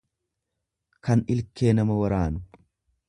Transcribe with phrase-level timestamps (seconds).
[1.07, 2.43] kan ilkee nama waraanu.